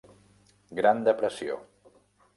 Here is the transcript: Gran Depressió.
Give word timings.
Gran 0.79 1.03
Depressió. 1.09 1.61